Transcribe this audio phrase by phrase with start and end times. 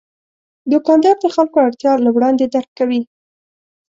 [0.71, 3.01] دوکاندار د خلکو اړتیا له وړاندې درک کوي.